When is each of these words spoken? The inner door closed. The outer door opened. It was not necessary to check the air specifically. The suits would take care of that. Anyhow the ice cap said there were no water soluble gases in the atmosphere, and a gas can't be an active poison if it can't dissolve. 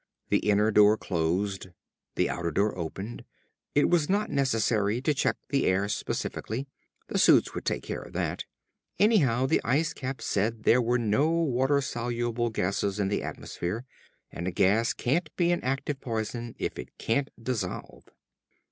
The 0.29 0.39
inner 0.39 0.71
door 0.71 0.97
closed. 0.97 1.67
The 2.15 2.27
outer 2.27 2.49
door 2.49 2.75
opened. 2.75 3.23
It 3.75 3.87
was 3.87 4.09
not 4.09 4.31
necessary 4.31 4.99
to 4.99 5.13
check 5.13 5.37
the 5.49 5.67
air 5.67 5.87
specifically. 5.87 6.65
The 7.09 7.19
suits 7.19 7.53
would 7.53 7.65
take 7.65 7.83
care 7.83 8.01
of 8.01 8.13
that. 8.13 8.45
Anyhow 8.97 9.45
the 9.45 9.61
ice 9.63 9.93
cap 9.93 10.19
said 10.23 10.63
there 10.63 10.81
were 10.81 10.97
no 10.97 11.29
water 11.29 11.81
soluble 11.81 12.49
gases 12.49 12.99
in 12.99 13.09
the 13.09 13.21
atmosphere, 13.21 13.85
and 14.31 14.47
a 14.47 14.51
gas 14.51 14.93
can't 14.93 15.29
be 15.35 15.51
an 15.51 15.61
active 15.63 16.01
poison 16.01 16.55
if 16.57 16.79
it 16.79 16.97
can't 16.97 17.29
dissolve. 17.39 18.05